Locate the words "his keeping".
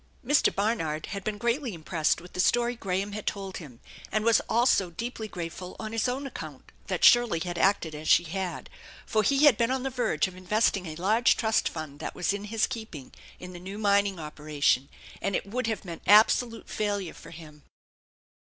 12.45-13.11